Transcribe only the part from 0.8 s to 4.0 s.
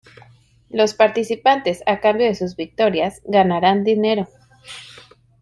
participantes a cambio de sus victorias, ganarán